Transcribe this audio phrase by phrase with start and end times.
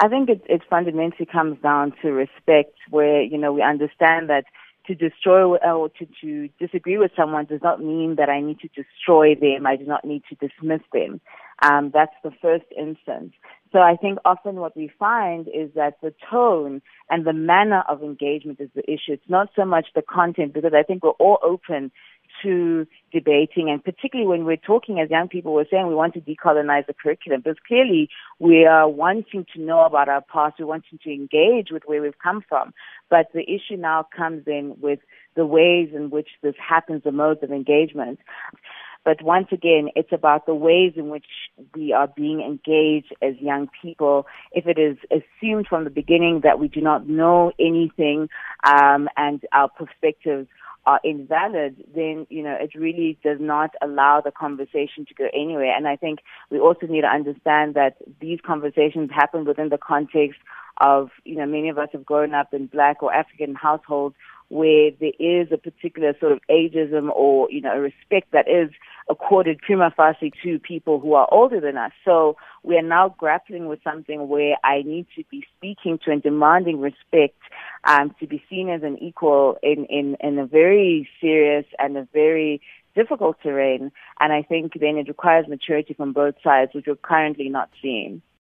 [0.00, 4.44] I think it, it fundamentally comes down to respect where, you know, we understand that
[4.86, 8.68] to destroy or to, to disagree with someone does not mean that I need to
[8.68, 9.66] destroy them.
[9.66, 11.20] I do not need to dismiss them.
[11.62, 13.34] Um, that's the first instance.
[13.72, 16.80] So I think often what we find is that the tone
[17.10, 19.12] and the manner of engagement is the issue.
[19.12, 21.92] It's not so much the content because I think we're all open
[22.42, 26.20] to debating and particularly when we're talking as young people, we're saying we want to
[26.20, 30.98] decolonize the curriculum because clearly we are wanting to know about our past, we're wanting
[31.02, 32.72] to engage with where we've come from.
[33.08, 35.00] But the issue now comes in with
[35.36, 38.18] the ways in which this happens, the modes of engagement.
[39.04, 41.24] But once again, it's about the ways in which
[41.74, 44.26] we are being engaged as young people.
[44.52, 48.28] If it is assumed from the beginning that we do not know anything
[48.62, 50.48] um, and our perspectives
[50.86, 55.76] are invalid, then, you know, it really does not allow the conversation to go anywhere.
[55.76, 60.40] And I think we also need to understand that these conversations happen within the context
[60.80, 64.14] of, you know, many of us have grown up in black or African households
[64.48, 68.70] where there is a particular sort of ageism or, you know, respect that is
[69.08, 71.92] accorded prima facie to people who are older than us.
[72.04, 76.20] So we are now grappling with something where I need to be speaking to and
[76.20, 77.38] demanding respect
[77.84, 82.08] um, to be seen as an equal in, in, in a very serious and a
[82.12, 82.60] very
[82.94, 83.92] difficult terrain.
[84.18, 88.22] And I think then it requires maturity from both sides, which we're currently not seeing.